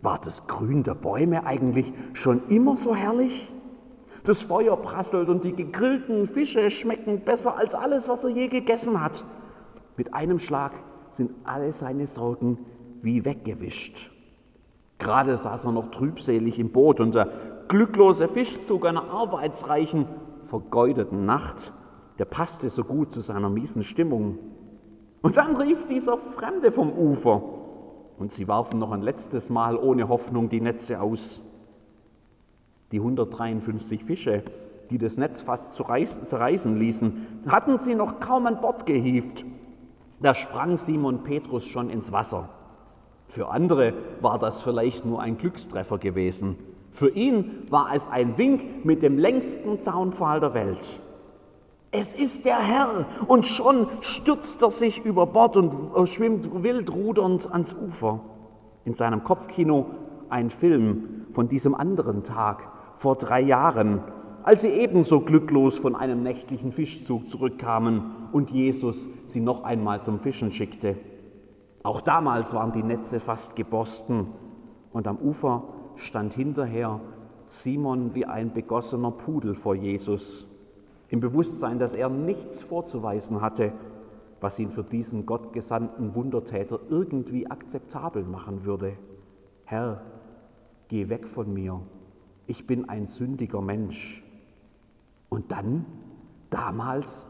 War 0.01 0.21
das 0.25 0.47
Grün 0.47 0.83
der 0.83 0.95
Bäume 0.95 1.47
eigentlich 1.47 1.93
schon 2.13 2.43
immer 2.49 2.77
so 2.77 2.95
herrlich? 2.95 3.49
Das 4.25 4.41
Feuer 4.41 4.77
prasselt 4.77 5.29
und 5.29 5.45
die 5.45 5.53
gegrillten 5.53 6.29
Fische 6.29 6.71
schmecken 6.71 7.21
besser 7.21 7.57
als 7.57 7.75
alles, 7.75 8.09
was 8.09 8.25
er 8.25 8.31
je 8.31 8.49
gegessen 8.49 9.01
hat. 9.01 9.25
Mit 9.97 10.15
einem 10.15 10.39
Schlag 10.39 10.73
sind 11.17 11.31
alle 11.45 11.73
seine 11.73 12.07
Sorgen 12.07 12.59
wie 13.03 13.25
weggewischt. 13.25 14.11
Gerade 14.99 15.37
saß 15.37 15.65
er 15.65 15.73
noch 15.73 15.91
trübselig 15.91 16.59
im 16.59 16.71
Boot 16.71 17.01
und 17.01 17.15
der 17.15 17.29
glücklose 17.69 18.29
Fischzug 18.29 18.87
einer 18.87 19.11
arbeitsreichen, 19.11 20.07
vergeudeten 20.47 21.25
Nacht, 21.25 21.73
der 22.19 22.25
passte 22.27 22.71
so 22.71 22.85
gut 22.85 23.15
zu 23.15 23.21
seiner 23.21 23.51
miesen 23.51 23.83
Stimmung. 23.83 24.39
Und 25.23 25.37
dann 25.37 25.57
rief 25.57 25.87
dieser 25.87 26.19
Fremde 26.37 26.71
vom 26.71 26.93
Ufer 26.93 27.43
und 28.19 28.33
sie 28.33 28.47
warfen 28.47 28.79
noch 28.79 28.93
ein 28.93 29.03
letztes 29.03 29.51
Mal 29.51 29.77
ohne 29.77 30.09
Hoffnung 30.09 30.49
die 30.49 30.61
Netze 30.61 31.01
aus 31.01 31.41
die 32.93 32.99
153 32.99 34.05
Fische, 34.05 34.43
die 34.91 34.99
das 34.99 35.17
Netz 35.17 35.41
fast 35.41 35.75
zerreißen 35.75 36.77
ließen, 36.77 37.27
hatten 37.47 37.79
sie 37.79 37.95
noch 37.95 38.21
kaum 38.21 38.47
an 38.47 38.61
Bord 38.61 38.85
gehievt. 38.85 39.45
Da 40.23 40.35
sprang 40.35 40.77
Simon 40.77 41.25
Petrus 41.25 41.65
schon 41.65 41.91
ins 41.91 42.13
Wasser. 42.13 42.49
Für 43.29 43.49
andere 43.49 43.93
war 44.21 44.39
das 44.39 44.61
vielleicht 44.61 45.05
nur 45.05 45.21
ein 45.21 45.37
Glückstreffer 45.37 45.99
gewesen. 45.99 46.57
Für 46.93 47.11
ihn 47.11 47.65
war 47.71 47.95
es 47.95 48.07
ein 48.09 48.39
Wink 48.39 48.85
mit 48.85 49.03
dem 49.03 49.19
längsten 49.19 49.81
Zaunpfahl 49.81 50.39
der 50.39 50.55
Welt. 50.55 51.01
Es 51.91 52.15
ist 52.15 52.45
der 52.45 52.59
Herr 52.59 53.07
und 53.27 53.47
schon 53.47 53.89
stürzt 54.01 54.63
er 54.63 54.71
sich 54.71 55.05
über 55.05 55.27
Bord 55.27 55.57
und 55.57 56.09
schwimmt 56.09 56.63
wild 56.63 56.91
rudernd 56.91 57.51
ans 57.51 57.75
Ufer. 57.75 58.21
In 58.85 58.95
seinem 58.95 59.25
Kopfkino 59.25 59.87
ein 60.29 60.51
Film 60.51 61.27
von 61.33 61.49
diesem 61.49 61.75
anderen 61.75 62.25
Tag, 62.25 62.63
vor 62.99 63.17
drei 63.17 63.41
Jahren, 63.41 64.01
als 64.45 64.63
sie 64.63 64.69
ebenso 64.69 65.21
glücklos 65.21 65.79
von 65.79 65.95
einem 65.95 66.23
nächtlichen 66.23 66.73
Fischzug 66.73 67.29
zurückkamen 67.29 68.29
und 68.33 68.51
Jesus 68.51 69.09
sie 69.25 69.41
noch 69.41 69.65
einmal 69.65 70.03
zum 70.03 70.21
Fischen 70.21 70.51
schickte. 70.51 70.97
Auch 71.83 72.01
damals 72.01 72.53
waren 72.53 72.73
die 72.73 72.83
Netze 72.83 73.21
fast 73.21 73.57
geborsten 73.57 74.29
und 74.93 75.07
am 75.07 75.19
Ufer 75.19 75.65
stand 75.97 76.35
hinterher 76.35 77.01
Simon 77.49 78.15
wie 78.15 78.25
ein 78.25 78.53
begossener 78.53 79.11
Pudel 79.11 79.55
vor 79.55 79.75
Jesus. 79.75 80.47
im 81.13 81.21
Bewusstsein, 81.21 81.79
dass 81.79 81.95
er 81.95 82.09
nichts 82.09 82.63
vorzuweisen 82.63 83.43
hatte, 83.43 83.73
was 84.41 84.59
ihn 84.59 84.71
für 84.71 84.83
diesen 84.83 85.27
gottgesandten 85.27 86.15
Wundertäter 86.15 86.81
irgendwie 86.89 87.51
akzeptabel 87.51 88.25
machen 88.25 88.65
würde. 88.65 88.95
Herr, 89.67 90.01
geh 90.89 91.11
weg 91.11 91.29
von 91.29 91.53
mir, 91.53 91.83
ich 92.47 92.67
bin 92.67 92.89
ein 92.89 93.07
sündiger 93.07 93.61
Mensch. 93.61 94.25
Und 95.33 95.51
dann, 95.51 95.87
damals, 96.51 97.27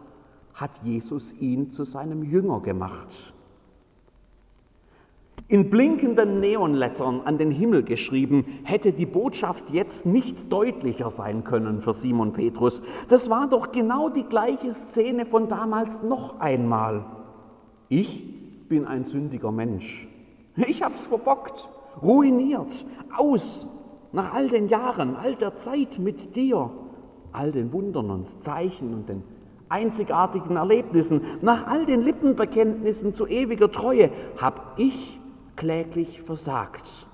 hat 0.55 0.73
Jesus 0.83 1.33
ihn 1.41 1.71
zu 1.71 1.85
seinem 1.85 2.25
Jünger 2.25 2.61
gemacht 2.61 3.33
in 5.53 5.69
blinkenden 5.69 6.41
Neonlettern 6.41 7.21
an 7.27 7.37
den 7.37 7.51
Himmel 7.51 7.83
geschrieben, 7.83 8.47
hätte 8.65 8.91
die 8.91 9.05
Botschaft 9.05 9.69
jetzt 9.69 10.07
nicht 10.07 10.51
deutlicher 10.51 11.11
sein 11.11 11.45
können 11.45 11.83
für 11.83 11.93
Simon 11.93 12.33
Petrus. 12.33 12.81
Das 13.09 13.29
war 13.29 13.49
doch 13.49 13.71
genau 13.71 14.09
die 14.09 14.23
gleiche 14.23 14.73
Szene 14.73 15.27
von 15.27 15.51
damals 15.51 16.03
noch 16.03 16.41
einmal. 16.41 17.05
Ich 17.91 18.69
bin 18.71 18.87
ein 18.87 19.05
sündiger 19.05 19.53
Mensch. 19.53 20.09
Ich 20.57 20.83
hab's 20.83 21.05
verbockt, 21.05 21.69
ruiniert, 22.01 22.87
aus, 23.15 23.67
nach 24.13 24.33
all 24.33 24.49
den 24.49 24.69
Jahren, 24.69 25.17
all 25.17 25.35
der 25.35 25.57
Zeit 25.57 25.99
mit 25.99 26.35
dir, 26.35 26.71
all 27.33 27.53
den 27.53 27.73
Wundern 27.73 28.11
und 28.11 28.43
Zeichen 28.43 28.95
und 28.95 29.09
den 29.09 29.23
einzigartigen 29.69 30.57
Erlebnissen, 30.57 31.23
nach 31.41 31.67
all 31.67 31.87
den 31.87 32.03
Lippenbekenntnissen 32.03 33.15
zu 33.15 33.27
ewiger 33.27 33.73
Treue, 33.73 34.11
hab 34.37 34.79
ich 34.79 35.19
kläglich 35.57 36.21
versagt. 36.23 37.07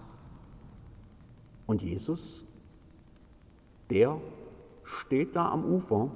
Und 1.66 1.82
Jesus, 1.82 2.44
der 3.90 4.16
steht 4.84 5.36
da 5.36 5.50
am 5.50 5.64
Ufer 5.64 6.10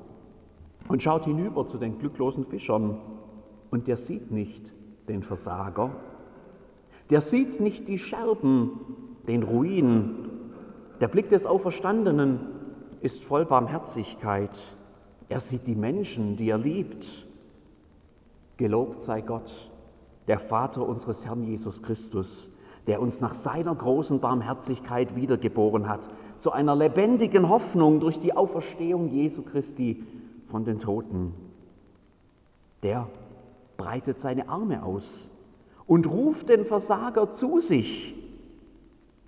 und 0.89 1.03
schaut 1.03 1.25
hinüber 1.25 1.69
zu 1.69 1.79
den 1.79 1.99
glücklosen 1.99 2.47
Fischern 2.47 2.99
und 3.71 3.87
der 3.87 3.97
sieht 3.97 4.31
nicht 4.31 4.73
den 5.09 5.23
Versager, 5.23 5.91
der 7.11 7.21
sieht 7.21 7.61
nicht 7.61 7.89
die 7.89 7.99
Scherben, 7.99 8.81
den 9.27 9.43
Ruin. 9.43 10.29
Der 11.01 11.09
Blick 11.09 11.29
des 11.29 11.47
Auferstandenen 11.47 12.41
ist 13.03 13.23
voll 13.25 13.45
Barmherzigkeit. 13.45 14.59
Er 15.29 15.41
sieht 15.41 15.67
die 15.67 15.75
Menschen, 15.75 16.37
die 16.37 16.49
er 16.49 16.59
liebt. 16.59 17.07
Gelobt 18.57 19.03
sei 19.03 19.21
Gott 19.21 19.53
der 20.29 20.39
Vater 20.39 20.87
unseres 20.87 21.27
Herrn 21.27 21.43
Jesus 21.43 21.83
Christus, 21.83 22.51
der 22.87 23.01
uns 23.01 23.21
nach 23.21 23.35
seiner 23.35 23.75
großen 23.75 24.21
Barmherzigkeit 24.21 25.17
wiedergeboren 25.17 25.89
hat, 25.89 26.09
zu 26.39 26.53
einer 26.53 26.77
lebendigen 26.77 27.49
Hoffnung 27.49 28.01
durch 28.01 28.21
die 28.21 28.37
Auferstehung 28.37 29.09
Jesu 29.09 29.43
Christi 29.43 30.05
von 30.49 30.65
den 30.65 30.79
Toten. 30.79 31.35
Der 32.83 33.09
breitet 33.77 34.21
seine 34.21 34.49
Arme 34.49 34.85
aus 34.85 35.29
und 35.87 36.07
ruft 36.07 36.49
den 36.49 36.65
Versager 36.65 37.33
zu 37.33 37.61
sich. 37.61 38.15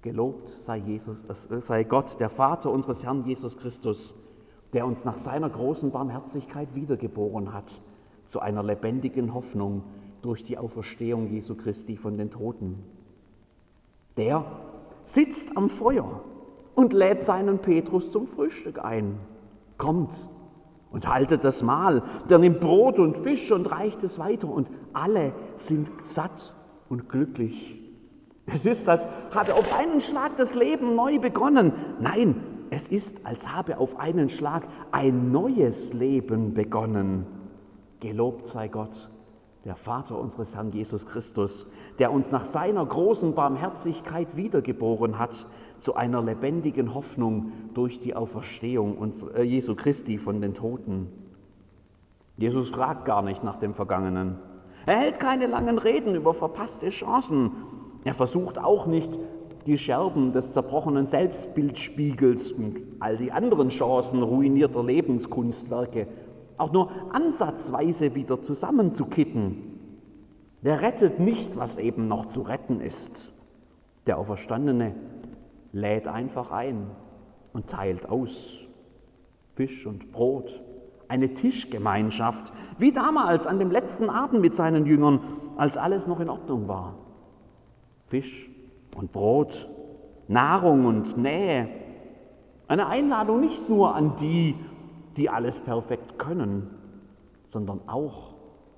Gelobt 0.05 0.51
sei, 0.61 0.77
Jesus, 0.77 1.17
äh, 1.51 1.61
sei 1.63 1.83
Gott, 1.83 2.21
der 2.21 2.29
Vater 2.29 2.71
unseres 2.71 3.03
Herrn 3.03 3.25
Jesus 3.25 3.57
Christus, 3.57 4.15
der 4.75 4.85
uns 4.85 5.07
nach 5.07 5.17
seiner 5.17 5.49
großen 5.49 5.93
Barmherzigkeit 5.93 6.75
wiedergeboren 6.75 7.55
hat, 7.55 7.81
zu 8.27 8.39
einer 8.41 8.63
lebendigen 8.63 9.33
Hoffnung 9.33 9.83
durch 10.21 10.45
die 10.45 10.59
Auferstehung 10.59 11.31
Jesu 11.31 11.55
Christi 11.55 11.97
von 11.97 12.19
den 12.19 12.31
Toten. 12.31 12.85
Der 14.19 14.45
sitzt 15.07 15.57
am 15.57 15.71
Feuer 15.71 16.21
und 16.75 16.93
lädt 16.93 17.23
seinen 17.23 17.61
Petrus 17.61 18.11
zum 18.11 18.27
Frühstück 18.27 18.85
ein. 18.85 19.19
Kommt 19.79 20.29
und 20.91 21.09
haltet 21.09 21.45
das 21.45 21.63
Mahl. 21.63 22.03
Der 22.29 22.37
nimmt 22.37 22.61
Brot 22.61 22.99
und 22.99 23.17
Fisch 23.17 23.51
und 23.51 23.71
reicht 23.73 24.05
es 24.05 24.19
weiter 24.19 24.49
und 24.51 24.69
alle 24.93 25.33
sind 25.57 25.91
satt 26.03 26.55
und 26.91 27.09
glücklich. 27.09 27.84
Es 28.47 28.67
ist, 28.67 28.89
als 28.89 29.07
habe 29.33 29.55
auf 29.55 29.79
einen 29.79 30.01
Schlag 30.01 30.37
das 30.37 30.55
Leben 30.55 30.95
neu 30.95 31.19
begonnen. 31.19 31.73
Nein, 32.01 32.37
es 32.71 32.89
ist, 32.89 33.25
als 33.25 33.49
habe 33.53 33.79
auf 33.79 33.99
einen 33.99 34.29
Schlag 34.29 34.65
ein 34.93 35.33
neues 35.33 35.93
Leben 35.93 36.55
begonnen. 36.55 37.27
Gelobt 38.01 38.49
sei 38.49 38.69
Gott 38.69 39.09
der 39.65 39.77
Vater 39.77 40.19
unseres 40.19 40.55
Herrn 40.55 40.73
Jesus 40.73 41.07
Christus, 41.07 41.67
der 41.99 42.13
uns 42.13 42.31
nach 42.31 42.45
seiner 42.45 42.85
großen 42.85 43.35
Barmherzigkeit 43.35 44.37
wiedergeboren 44.37 45.19
hat 45.19 45.47
zu 45.81 45.95
einer 45.95 46.23
lebendigen 46.23 46.95
Hoffnung 46.95 47.53
durch 47.73 48.01
die 48.01 48.15
Auferstehung 48.15 49.13
äh, 49.35 49.43
Jesu 49.43 49.75
Christi 49.75 50.19
von 50.19 50.41
den 50.41 50.55
Toten. 50.55 51.09
Jesus 52.37 52.71
fragt 52.71 53.05
gar 53.05 53.23
nicht 53.23 53.43
nach 53.43 53.57
dem 53.57 53.75
Vergangenen. 53.75 54.39
Er 54.87 54.99
hält 54.99 55.19
keine 55.19 55.47
langen 55.47 55.79
Reden 55.79 56.15
über 56.15 56.35
verpasste 56.35 56.91
Chancen. 56.91 57.53
Er 58.05 58.15
versucht 58.15 58.59
auch 58.59 58.87
nicht, 58.87 59.11
die 59.67 59.79
Scherben 59.79 60.33
des 60.33 60.53
zerbrochenen 60.53 61.07
Selbstbildspiegels 61.07 62.53
und 62.53 62.77
all 63.01 63.17
die 63.17 63.33
anderen 63.33 63.71
Chancen 63.71 64.23
ruinierter 64.23 64.85
Lebenskunstwerke 64.85 66.07
auch 66.57 66.73
nur 66.73 66.91
ansatzweise 67.11 68.15
wieder 68.15 68.41
zusammenzukitten. 68.43 69.75
Der 70.63 70.83
rettet 70.83 71.19
nicht, 71.19 71.57
was 71.57 71.79
eben 71.79 72.09
noch 72.09 72.27
zu 72.27 72.43
retten 72.43 72.81
ist. 72.81 73.33
Der 74.07 74.19
Auferstandene 74.19 74.95
lädt 75.73 76.07
einfach 76.07 76.53
ein 76.53 76.87
und 77.53 77.69
teilt 77.69 78.09
aus. 78.09 78.59
Fisch 79.57 79.87
und 79.87 80.13
Brot, 80.13 80.63
eine 81.09 81.35
Tischgemeinschaft, 81.35 82.53
wie 82.79 82.93
damals 82.93 83.47
an 83.47 83.59
dem 83.59 83.71
letzten 83.71 84.11
Abend 84.11 84.41
mit 84.41 84.55
seinen 84.55 84.87
Jüngern, 84.87 85.21
als 85.57 85.77
alles 85.77 86.07
noch 86.07 86.21
in 86.21 86.29
Ordnung 86.29 86.69
war. 86.69 86.95
Fisch 88.15 88.49
und 88.95 89.11
Brot, 89.11 89.69
Nahrung 90.29 90.87
und 90.87 91.19
Nähe. 91.19 91.69
Eine 92.69 92.87
Einladung 92.87 93.41
nicht 93.41 93.69
nur 93.69 93.97
an 93.97 94.17
die, 94.21 94.55
die 95.17 95.29
alles 95.29 95.59
perfekt 95.59 96.17
können, 96.17 96.71
sondern 97.49 97.81
auch 97.89 98.35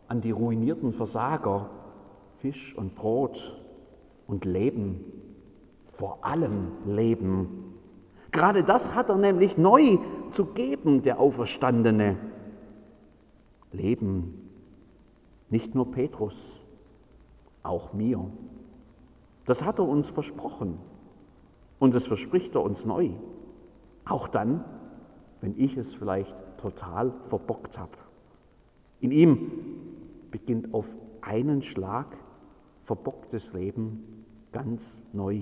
an 0.08 0.22
die 0.22 0.30
ruinierten 0.30 0.94
Versager, 0.94 1.68
Fisch 2.38 2.74
und 2.78 2.94
Brot 2.94 3.60
und 4.26 4.46
Leben, 4.46 5.04
vor 5.98 6.16
allem 6.22 6.68
Leben. 6.86 7.74
Gerade 8.32 8.64
das 8.64 8.94
hat 8.94 9.10
er 9.10 9.16
nämlich 9.16 9.58
neu 9.58 9.98
zu 10.32 10.46
geben, 10.46 11.02
der 11.02 11.20
Auferstandene. 11.20 12.16
Leben, 13.70 14.48
nicht 15.50 15.74
nur 15.74 15.90
Petrus, 15.90 16.58
auch 17.62 17.92
mir. 17.92 18.24
Das 19.46 19.64
hat 19.64 19.78
er 19.78 19.88
uns 19.88 20.10
versprochen 20.10 20.78
und 21.78 21.94
das 21.94 22.06
verspricht 22.06 22.54
er 22.54 22.62
uns 22.62 22.84
neu. 22.84 23.10
Auch 24.04 24.28
dann, 24.28 24.64
wenn 25.40 25.58
ich 25.58 25.76
es 25.76 25.94
vielleicht 25.94 26.34
total 26.58 27.12
verbockt 27.28 27.78
habe. 27.78 27.92
In 29.00 29.12
ihm 29.12 29.50
beginnt 30.30 30.74
auf 30.74 30.86
einen 31.20 31.62
Schlag 31.62 32.06
verbocktes 32.84 33.52
Leben 33.52 34.24
ganz 34.52 35.04
neu. 35.12 35.40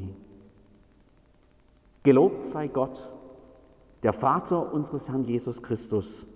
Gelobt 2.03 2.47
sei 2.47 2.69
Gott, 2.69 3.11
der 4.03 4.13
Vater 4.13 4.73
unseres 4.73 5.09
Herrn 5.09 5.25
Jesus 5.25 5.63
Christus, 5.63 6.27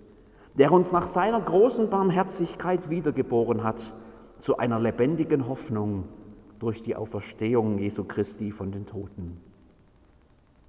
der 0.55 0.71
uns 0.71 0.91
nach 0.91 1.07
seiner 1.07 1.41
großen 1.41 1.89
Barmherzigkeit 1.89 2.89
wiedergeboren 2.89 3.63
hat 3.63 3.93
zu 4.39 4.57
einer 4.57 4.79
lebendigen 4.79 5.47
Hoffnung 5.47 6.05
durch 6.59 6.83
die 6.83 6.95
Auferstehung 6.95 7.79
Jesu 7.79 8.03
Christi 8.03 8.51
von 8.51 8.71
den 8.71 8.85
Toten. 8.85 9.37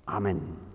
Amen. 0.07 0.70